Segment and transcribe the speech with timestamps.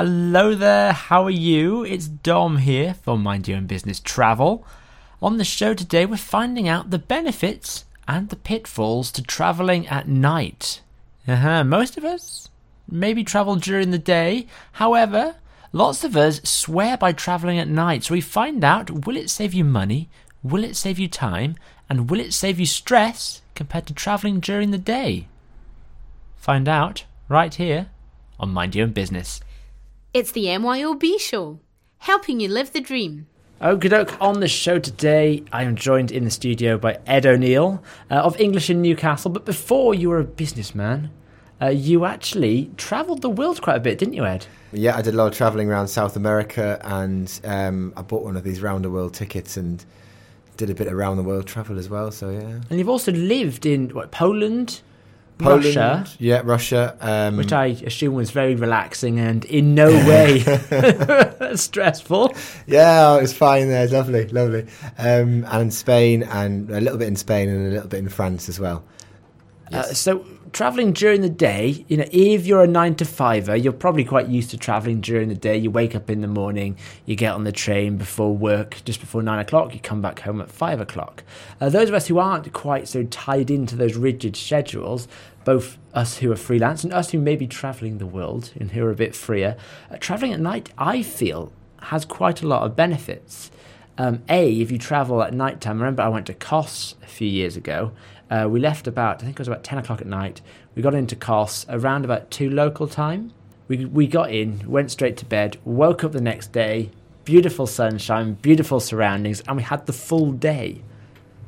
[0.00, 1.82] Hello there, how are you?
[1.82, 4.64] It's Dom here for Mind Your Own Business Travel.
[5.20, 10.06] On the show today, we're finding out the benefits and the pitfalls to traveling at
[10.06, 10.82] night.
[11.26, 11.64] Uh-huh.
[11.64, 12.48] Most of us
[12.88, 14.46] maybe travel during the day.
[14.70, 15.34] However,
[15.72, 18.04] lots of us swear by traveling at night.
[18.04, 20.08] So we find out will it save you money?
[20.44, 21.56] Will it save you time?
[21.90, 25.26] And will it save you stress compared to traveling during the day?
[26.36, 27.88] Find out right here
[28.38, 29.40] on Mind Your Own Business.
[30.14, 31.60] It's the MYOB show,
[31.98, 33.26] helping you live the dream.
[33.60, 34.18] Okie doke.
[34.22, 38.40] On the show today, I am joined in the studio by Ed O'Neill uh, of
[38.40, 39.30] English in Newcastle.
[39.30, 41.10] But before you were a businessman,
[41.60, 44.46] uh, you actually travelled the world quite a bit, didn't you, Ed?
[44.72, 48.38] Yeah, I did a lot of travelling around South America and um, I bought one
[48.38, 49.84] of these round the world tickets and
[50.56, 52.10] did a bit of around the world travel as well.
[52.10, 52.60] So, yeah.
[52.70, 54.80] And you've also lived in what, Poland,
[55.38, 56.96] Poland, Russia, Yeah, Russia.
[57.00, 60.40] Um, which I assume was very relaxing and in no way
[61.54, 62.34] stressful.
[62.66, 63.86] Yeah, it was fine there.
[63.88, 64.66] Lovely, lovely.
[64.98, 68.48] Um, and Spain and a little bit in Spain and a little bit in France
[68.48, 68.82] as well.
[69.72, 73.72] Uh, so traveling during the day, you know, if you're a nine to fiver, you're
[73.72, 75.56] probably quite used to traveling during the day.
[75.56, 79.22] You wake up in the morning, you get on the train before work, just before
[79.22, 81.24] nine o'clock, you come back home at five o'clock.
[81.60, 85.08] Uh, those of us who aren't quite so tied into those rigid schedules,
[85.44, 88.84] both us who are freelance and us who may be traveling the world and who
[88.84, 89.56] are a bit freer,
[89.90, 91.52] uh, traveling at night, I feel,
[91.82, 93.50] has quite a lot of benefits.
[93.96, 97.26] Um, a, if you travel at night time, remember I went to Kos a few
[97.26, 97.90] years ago.
[98.30, 100.40] Uh, we left about, I think it was about 10 o'clock at night.
[100.74, 103.32] We got into Kos around about 2 local time.
[103.68, 106.90] We, we got in, went straight to bed, woke up the next day,
[107.24, 110.82] beautiful sunshine, beautiful surroundings, and we had the full day.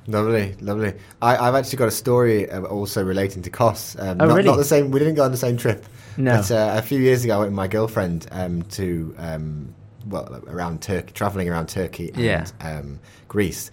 [0.07, 0.95] Lovely, lovely.
[1.23, 3.97] I, I've actually got a story uh, also relating to Kos.
[3.99, 4.49] Um, Oh, not, really?
[4.49, 4.91] not the same.
[4.91, 5.85] We didn't go on the same trip.
[6.17, 6.37] No.
[6.37, 9.75] But uh, a few years ago, I went with my girlfriend um, to um,
[10.07, 12.47] well around Turkey, traveling around Turkey and Yeah.
[12.61, 13.71] um, Greece.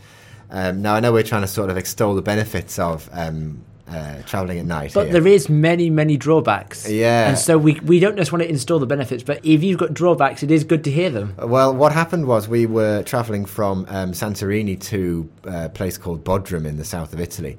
[0.50, 4.22] Um, now I know we're trying to sort of extol the benefits of um, uh,
[4.24, 4.94] traveling at night.
[4.94, 5.14] But here.
[5.14, 6.90] there is many, many drawbacks.
[6.90, 7.30] Yeah.
[7.30, 9.94] And so we, we don't just want to install the benefits, but if you've got
[9.94, 11.36] drawbacks, it is good to hear them.
[11.38, 16.66] Well, what happened was we were travelling from um, Santorini to a place called Bodrum
[16.66, 17.58] in the south of Italy.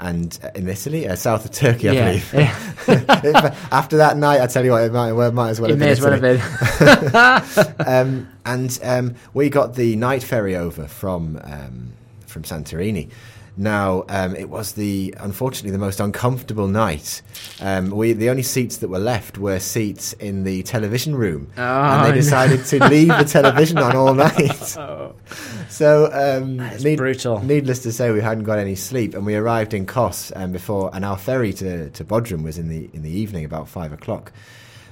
[0.00, 2.06] And uh, in Italy, uh, south of Turkey, I Yeah.
[2.06, 2.34] believe.
[2.34, 3.56] Yeah.
[3.72, 5.78] After that night, I tell you what, it might, well, it might as well It
[5.78, 7.86] have may been as well have been.
[7.86, 11.92] um, and um, we got the night ferry over from um,
[12.28, 13.10] from Santorini.
[13.60, 17.22] Now um, it was the unfortunately the most uncomfortable night.
[17.60, 21.60] Um, we the only seats that were left were seats in the television room, Oh,
[21.62, 22.14] and they no.
[22.14, 24.76] decided to leave the television on all night.
[25.68, 27.40] So um, is brutal.
[27.42, 30.90] Needless to say, we hadn't got any sleep, and we arrived in Kos um, before,
[30.94, 34.30] and our ferry to to Bodrum was in the in the evening about five o'clock,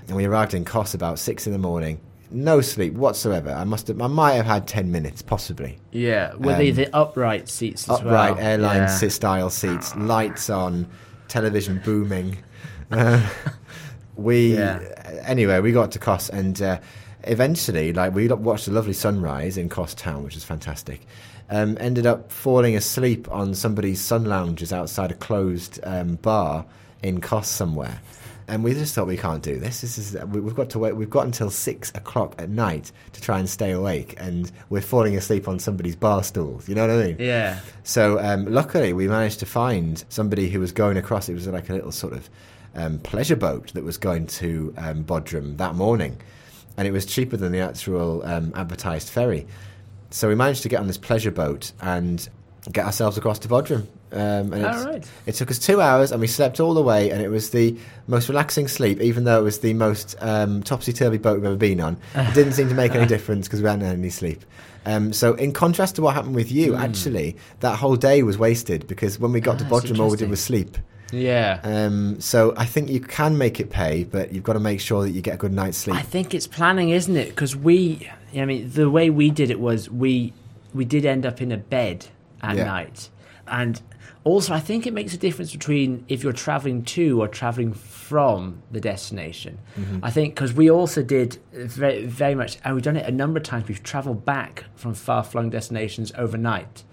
[0.09, 2.01] and we arrived in Kos about six in the morning.
[2.31, 3.51] No sleep whatsoever.
[3.51, 5.79] I must have, I might have had ten minutes, possibly.
[5.93, 6.35] yeah.
[6.35, 8.45] Were they Um, the upright seats as Upright well?
[8.45, 9.09] airline Yeah.
[9.09, 10.87] style seats, lights on,
[11.29, 12.39] television booming.
[12.91, 13.21] Uh,
[14.17, 14.81] we Yeah.
[15.25, 16.79] anyway, we got to Kos and uh,
[17.25, 21.01] eventually, like we watched a lovely sunrise in Kos town, which was fantastic.
[21.49, 26.65] Um, ended up falling asleep on somebody's sun lounges outside a closed um, bar
[27.05, 28.01] in Kos somewhere.
[28.49, 29.81] And we just thought we can't do this.
[29.81, 30.95] This is we- we've got to wait.
[30.95, 35.17] We've got until six o'clock at night to try and stay awake, and we're falling
[35.17, 36.69] asleep on somebody's bar stools.
[36.69, 37.17] You know what I mean?
[37.19, 37.59] Yeah.
[37.83, 41.29] So um, luckily, we managed to find somebody who was going across.
[41.29, 42.31] It was like a little sort of
[42.77, 46.17] um, pleasure boat that was going to um, Bodrum that morning,
[46.77, 49.45] and it was cheaper than the actual um, advertised ferry.
[50.11, 52.29] So we managed to get on this pleasure boat and
[52.73, 53.87] get ourselves across to Bodrum.
[54.13, 55.11] Um, and right.
[55.27, 57.77] it took us two hours, and we slept all the way, and it was the
[58.07, 61.57] most relaxing sleep, even though it was the most um, topsy turvy boat we've ever
[61.57, 61.97] been on.
[62.15, 64.45] It didn't seem to make any difference because we hadn't had any sleep.
[64.87, 68.87] Um, so, in contrast to what happened with you, actually, that whole day was wasted
[68.87, 69.65] because when we got to.
[69.65, 70.79] Ah, that's Bodrum, all we did was sleep.
[71.13, 71.61] Yeah.
[71.65, 75.03] Um, so, I think you can make it pay, but you've got to make sure
[75.03, 75.97] that you get a good night's sleep.
[75.97, 77.31] I think it's planning, isn't it?
[77.31, 80.33] Because we, I mean, the way we did it was we
[80.73, 82.07] we did end up in a bed
[82.47, 82.65] at Yeah.
[82.65, 83.11] night,
[83.47, 83.81] and
[84.25, 88.63] also I think it makes a difference between if you're traveling to or traveling from
[88.71, 89.59] the destination.
[89.79, 89.99] Mm-hmm.
[90.03, 93.39] I think because we also did very, very much, and we've done it a number
[93.39, 93.69] of times.
[93.69, 96.85] We've travelled back from far flung destinations overnight,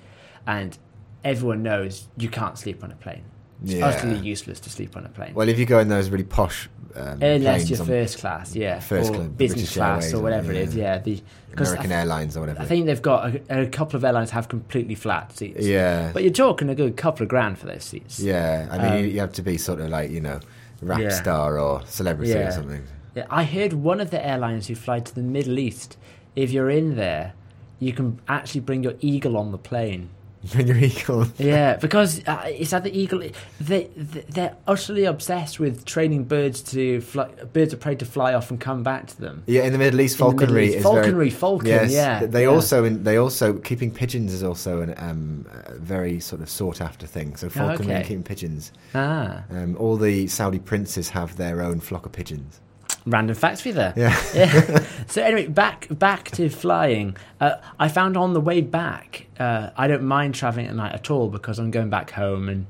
[0.46, 0.78] and
[1.24, 3.24] everyone knows you can't sleep on a plane.
[3.64, 3.88] It's Yeah.
[3.88, 5.34] utterly useless to sleep on a plane.
[5.34, 9.10] well, if you go in those really posh um, Unless you're first class, yeah, First
[9.10, 10.62] or class, business British class Airways or or- whatever it yeah.
[10.62, 10.98] is, yeah.
[11.00, 11.24] The
[11.58, 12.62] American I, Airlines or whatever.
[12.62, 15.66] I think they've got a, a couple of airlines have completely flat seats.
[15.66, 16.12] yeah.
[16.14, 18.20] but you're talking a good couple of grand for those seats.
[18.20, 20.40] Yeah, I mean, Um, you, you have to be sort of like you know,
[20.84, 21.10] rap Yeah.
[21.10, 22.50] star or celebrity Yeah.
[22.50, 22.84] or something.
[23.16, 25.98] Yeah, I heard one of the airlines who fly to the Middle East,
[26.36, 27.34] if you're in there,
[27.80, 30.10] you can actually bring your eagle on the plane.
[30.54, 31.28] When you're eagle.
[31.38, 33.24] Yeah, because uh, it's at the eagle.
[33.62, 37.28] They they're utterly obsessed with training birds to fly.
[37.54, 39.44] Birds of prey to fly off and come back to them.
[39.46, 42.50] Yeah, in the Middle East, Middle falconry is Falconry, very, falcon, Yes, yeah, They yeah.
[42.50, 47.08] also they also keeping pigeons is also an, um, a very sort of sought after
[47.08, 47.38] thing.
[47.38, 48.08] So falconry and okay.
[48.10, 48.74] keeping pigeons.
[48.94, 52.60] Ah, Um, all the Saudi princes have their own flock of pigeons.
[53.06, 53.94] Random facts for you there.
[53.96, 54.24] Yeah.
[54.34, 54.86] yeah.
[55.08, 57.18] So anyway, back back to flying.
[57.40, 61.12] Uh, I found on the way back, uh, I don't mind traveling at night at
[61.12, 62.66] all because I'm going back home and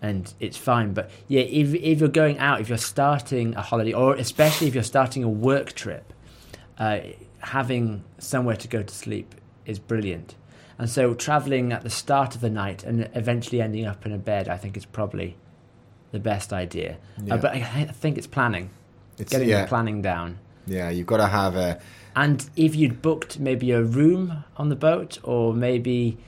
[0.00, 0.92] and it's fine.
[0.92, 4.74] But yeah, if if you're going out, if you're starting a holiday, or especially if
[4.74, 6.12] you're starting a work trip,
[6.78, 7.00] uh,
[7.40, 9.34] having somewhere to go to sleep
[9.66, 10.34] is brilliant.
[10.78, 14.18] And so traveling at the start of the night and eventually ending up in a
[14.18, 15.36] bed, I think is probably
[16.12, 16.98] the best idea.
[17.22, 17.34] Yeah.
[17.34, 18.70] Uh, but I, I think it's planning,
[19.18, 20.38] It's, getting yeah, the planning down.
[20.66, 20.90] yeah.
[20.90, 21.80] You've got to have a
[22.16, 26.18] And if you'd booked maybe a room on the boat, or maybe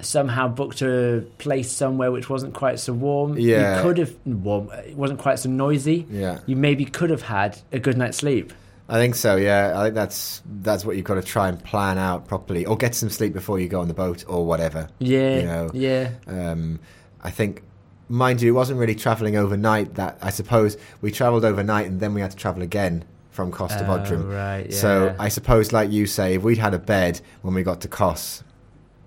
[0.00, 3.76] somehow booked a place somewhere which wasn't quite so warm, Yeah.
[3.76, 4.70] you could have warm.
[4.86, 6.06] It wasn't quite so noisy.
[6.10, 6.40] yeah.
[6.46, 8.52] You maybe could have had a good night's sleep.
[8.86, 9.36] I think so.
[9.36, 12.76] Yeah, I think that's that's what you've got to try and plan out properly, or
[12.76, 14.88] get some sleep before you go on the boat, or whatever.
[14.98, 16.80] Yeah, You know, yeah, Um,
[17.22, 17.62] I think,
[18.08, 19.94] mind you, it wasn't really travelling overnight.
[19.94, 23.74] That I suppose we travelled overnight and then we had to travel again from Kos
[23.74, 24.32] to Oh, Bodrum.
[24.32, 25.14] right, So.
[25.18, 28.44] I suppose, like you say, if we'd had a bed when we got to Kos,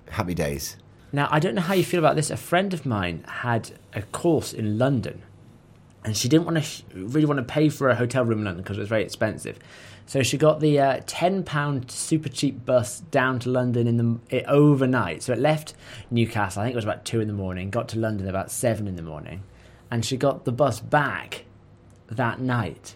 [0.09, 0.75] happy days.
[1.13, 2.29] Now, I don't know how you feel about this.
[2.29, 5.21] A friend of mine had a course in London,
[6.03, 8.63] and she didn't want to really want to pay for a hotel room in London
[8.63, 9.59] because it was very expensive.
[10.05, 14.38] So she got the uh, ten pound super cheap bus down to London in the
[14.38, 15.21] it, overnight.
[15.23, 15.73] So it left
[16.09, 16.61] Newcastle.
[16.61, 17.69] I think it was about two in the morning.
[17.69, 19.44] Got to London about seven in the morning,
[19.91, 21.44] and she got the bus back
[22.09, 22.95] that night.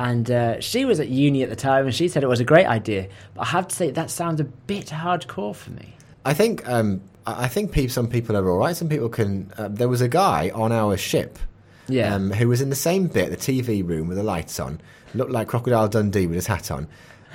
[0.00, 2.44] And uh, she was at uni at the time, and she said it was a
[2.44, 3.08] great idea.
[3.34, 5.94] But I have to say that sounds a bit hardcore for me.
[6.24, 8.76] I think um, I think some people are all right.
[8.76, 9.52] Some people can.
[9.56, 11.38] Uh, there was a guy on our ship
[11.88, 12.14] Yeah.
[12.14, 14.80] um, who was in the same bit, the TV room with the lights on,
[15.14, 16.86] looked like Crocodile Dundee with his hat on,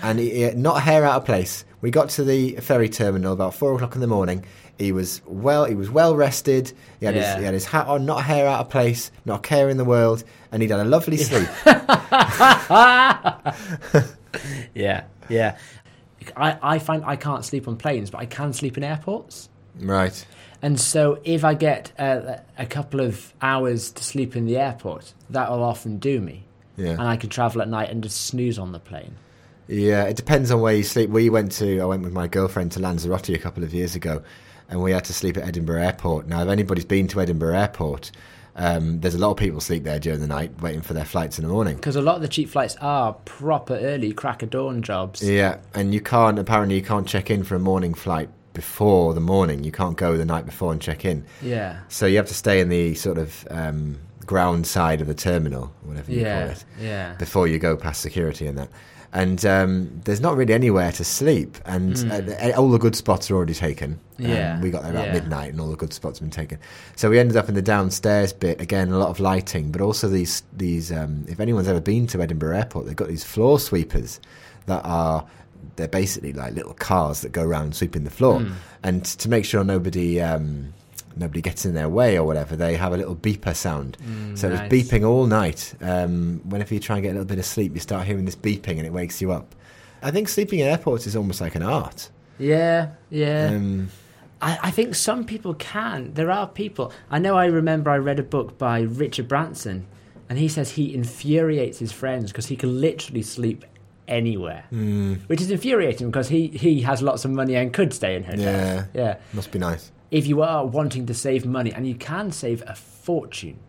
[0.02, 1.66] and he, he had not a hair out of place.
[1.82, 4.46] We got to the ferry terminal about four o'clock in the morning.
[4.78, 5.66] He was well.
[5.66, 6.72] He was well rested.
[7.00, 7.32] He had, Yeah.
[7.34, 9.70] his, he had his hat on, not a hair out of place, not a care
[9.70, 11.48] in the world, and he'd had a lovely sleep.
[14.74, 15.58] Yeah, yeah.
[16.36, 19.50] I, I find I can't sleep on planes, but I can sleep in airports.
[19.80, 20.26] right.
[20.64, 25.14] And so if I get uh, a couple of hours to sleep in the airport,
[25.30, 26.46] that will often do me.
[26.78, 26.92] Yeah.
[26.92, 29.16] And I can travel at night and just snooze on the plane.
[29.68, 31.10] Yeah, it depends on where you sleep.
[31.10, 34.24] We went to, I went with my girlfriend to Lanzarote a couple of years ago,
[34.70, 36.28] and we had to sleep at Edinburgh Airport.
[36.28, 38.12] Now, if anybody's been to Edinburgh Airport,
[38.56, 41.38] um, there's a lot of people sleep there during the night, waiting for their flights
[41.38, 41.76] in the morning.
[41.76, 45.22] Because a lot of the cheap flights are proper early, crack of dawn jobs.
[45.22, 49.22] Yeah, and you can't, apparently, you can't check in for a morning flight before the
[49.22, 49.64] morning.
[49.64, 51.26] You can't go the night before and check in.
[51.42, 51.80] Yeah.
[51.90, 55.74] So you have to stay in the sort of um, ground side of the terminal,
[55.84, 56.66] whatever you call it.
[56.80, 57.16] Yeah.
[57.16, 58.70] before you go past security and that.
[59.16, 63.36] And um, there's not really anywhere to sleep, and uh, all the good spots are
[63.36, 64.00] already taken.
[64.18, 64.26] Um.
[64.26, 65.14] Yeah, we got there about yeah.
[65.14, 66.58] midnight, and all the good spots have been taken.
[66.96, 70.08] So we ended up in the downstairs bit again, a lot of lighting, but also
[70.08, 70.92] these these.
[70.92, 74.20] Um, if anyone's ever been to Edinburgh Airport, they've got these floor sweepers
[74.66, 75.28] that are
[75.76, 78.54] they're basically like little cars that go around sweeping the floor, Hmm.
[78.84, 80.22] and to make sure nobody.
[80.22, 80.74] Um,
[81.16, 82.56] Nobody gets in their way or whatever.
[82.56, 83.98] They have a little beeper sound,
[84.34, 84.62] so nice.
[84.62, 85.76] it's beeping all night.
[85.80, 88.36] Um, whenever you try and get a little bit of sleep, you start hearing this
[88.36, 89.54] beeping and it wakes you up.
[90.02, 92.10] I think sleeping in airports is almost like an art.
[92.40, 92.94] Yeah.
[93.12, 93.50] Yeah.
[93.54, 93.90] Um,
[94.42, 96.16] I, I think some people can.
[96.16, 96.92] There are people.
[97.12, 99.86] I know I remember I read a book by Richard Branson,
[100.30, 103.66] and he says he infuriates his friends because he can literally sleep
[104.08, 104.66] anywhere.
[104.70, 105.16] Hmm.
[105.28, 108.42] Which is infuriating because he, he has lots of money and could stay in hotels.
[108.42, 108.86] Yeah.
[108.94, 109.18] Yeah.
[109.34, 109.92] must be nice.
[110.12, 113.60] If you are wanting to save money, and you can save a fortune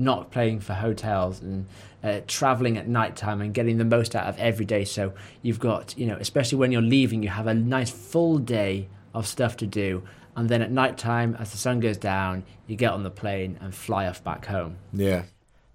[0.00, 1.66] not playing for hotels and
[2.02, 4.84] uh, traveling at night time and getting the most out of every day.
[4.84, 8.88] So you've got, you know, especially when you're leaving, you have a nice full day
[9.14, 10.02] of stuff to do.
[10.36, 13.58] And then at night time, as the sun goes down, you get on the plane
[13.60, 14.78] and fly off back home.
[14.92, 15.24] Yeah.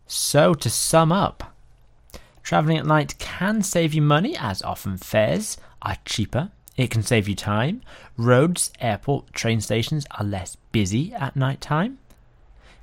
[0.08, 1.55] So to sum up,
[2.46, 6.52] traveling at night can save you money as often fares are cheaper.
[6.78, 7.82] It can save you time.
[8.18, 11.98] Roads, airport, train stations are less busy at night time.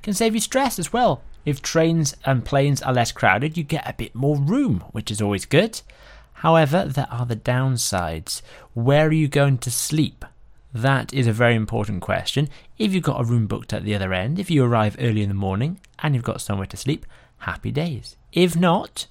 [0.02, 1.22] Can save you stress as well.
[1.44, 5.22] If trains and planes are less crowded, you get a bit more room, which is
[5.22, 5.80] always good.
[6.34, 8.42] However, there are the downsides.
[8.74, 10.24] Where are you going to sleep?
[10.74, 12.48] That is a very important question.
[12.78, 15.28] If you've got a room booked at the other end, if you arrive early in
[15.28, 17.06] the morning and you've got somewhere to sleep,
[17.38, 18.16] happy days.
[18.32, 19.06] If not,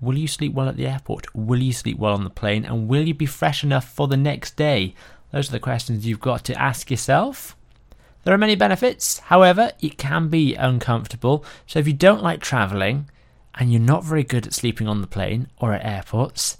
[0.00, 1.34] Will you sleep well at the airport?
[1.34, 2.64] Will you sleep well on the plane?
[2.64, 4.94] And will you be fresh enough for the next day?
[5.30, 7.56] Those are the questions you've got to ask yourself.
[8.24, 11.44] There are many benefits, however, it can be uncomfortable.
[11.66, 13.08] So if you don't like travelling
[13.54, 16.56] and you're not very good at sleeping on the plane or at airports,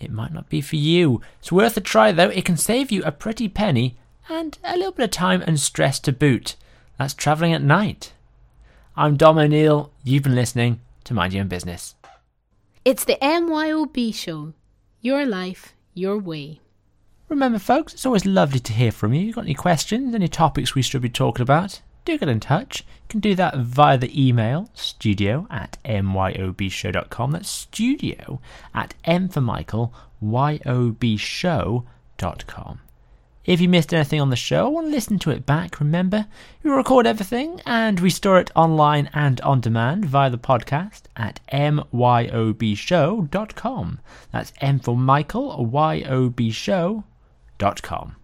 [0.00, 1.20] it might not be for you.
[1.40, 3.96] It's worth a try though, it can save you a pretty penny
[4.28, 6.56] and a little bit of time and stress to boot.
[6.98, 8.12] That's travelling at night.
[8.96, 11.94] I'm Dom O'Neill, you've been listening to Mind Your Own Business.
[12.84, 14.52] It's the MYOB show.
[15.00, 16.60] Your life, your way.
[17.30, 19.22] Remember, folks, it's always lovely to hear from you.
[19.22, 21.80] You've got any questions, any topics we should be talking about?
[22.04, 22.80] Do get in touch.
[22.80, 27.30] You can do that via the email studio at myobshow.com.
[27.30, 28.42] That's studio
[28.74, 31.84] at m for Michael, yobshow.com.
[33.44, 36.26] If you missed anything on the show, want to listen to it back, remember,
[36.62, 41.40] we record everything and we store it online and on demand via the podcast at
[41.52, 44.00] myobshow.com.
[44.32, 48.16] That's M for Michael, yobshow.com.